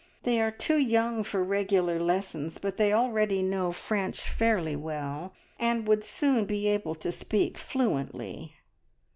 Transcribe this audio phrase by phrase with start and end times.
[0.23, 5.87] They are too young for regular lessons, but they already know French fairly well, and
[5.87, 8.55] would soon be able to speak fluently."